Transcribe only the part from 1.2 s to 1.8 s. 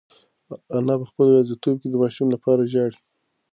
یوازیتوب